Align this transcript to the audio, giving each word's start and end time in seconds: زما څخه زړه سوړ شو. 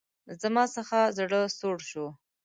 زما 0.41 0.63
څخه 0.75 0.97
زړه 1.17 1.41
سوړ 1.57 1.77
شو. 1.89 2.07